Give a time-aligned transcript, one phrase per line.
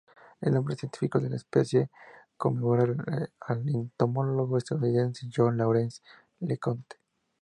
[0.39, 1.91] El nombre científico de la especie
[2.35, 2.91] conmemora
[3.39, 6.01] al entomólogo estadounidense John Lawrence
[6.39, 6.97] LeConte.